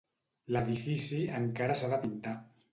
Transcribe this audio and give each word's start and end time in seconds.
L'edifici 0.55 1.21
encara 1.43 1.79
s'ha 1.81 1.95
de 1.95 2.03
pintar. 2.07 2.39